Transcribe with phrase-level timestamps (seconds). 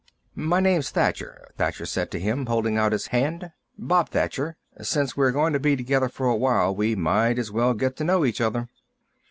[0.33, 3.51] "My name's Thacher," Thacher said to him, holding out his hand.
[3.77, 4.57] "Bob Thacher.
[4.81, 8.03] Since we're going to be together for a while we might as well get to
[8.03, 8.67] know each other."